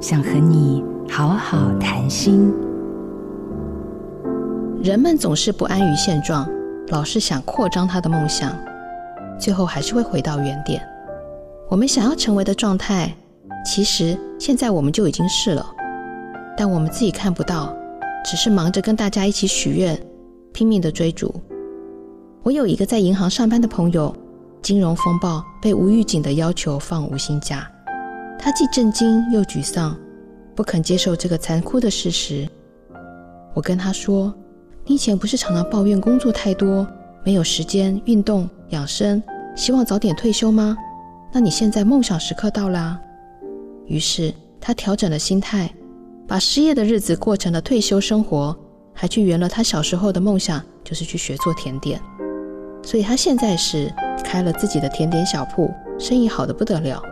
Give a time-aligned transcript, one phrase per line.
[0.00, 2.50] 想和你好好谈心。
[4.82, 6.48] 人们总是不安于现状，
[6.88, 8.56] 老是想扩张他的梦想，
[9.38, 10.82] 最后还是会回到原点。
[11.68, 13.14] 我们想要成为的状态，
[13.62, 15.70] 其实现在我们就已经是了，
[16.56, 17.76] 但我们自己看不到，
[18.24, 20.00] 只是忙着跟大家一起许愿，
[20.50, 21.30] 拼命的追逐。
[22.42, 24.16] 我有一个在银行上班的朋友，
[24.62, 27.70] 金融风暴被无预警的要求放无薪假，
[28.42, 29.94] 他既震惊又沮丧，
[30.54, 32.48] 不肯接受这个残酷的事实。
[33.52, 34.34] 我跟他说
[34.86, 36.88] ：“你以前不是常常抱怨工作太多，
[37.22, 39.22] 没有时间运动养生，
[39.54, 40.74] 希望早点退休吗？
[41.32, 42.98] 那你现在梦想时刻到啦。”
[43.86, 45.70] 于是他调整了心态，
[46.26, 48.56] 把失业的日子过成了退休生活，
[48.94, 52.00] 还去圆了他小时候的梦想，就是去学做甜点。
[52.82, 53.92] 所以他现在是
[54.24, 57.02] 开了自己的甜点小铺，生意好的不得了。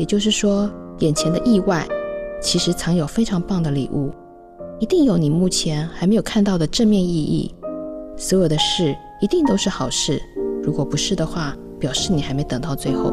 [0.00, 0.66] 也就是说，
[1.00, 1.86] 眼前的意外
[2.40, 4.10] 其实藏有非常棒的礼物，
[4.78, 7.54] 一定有你目前还没有看到的正面意义。
[8.16, 10.18] 所有的事一定都是好事，
[10.62, 13.12] 如果不是的话，表示你还没等到最后。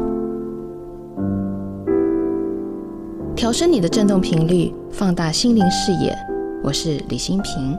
[3.36, 6.16] 调升你的振动频率，放大心灵视野。
[6.62, 7.78] 我是李新平。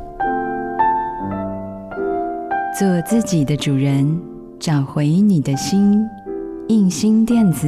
[2.77, 4.21] 做自己的主人，
[4.59, 5.99] 找回你的心。
[6.67, 7.67] 印心电子，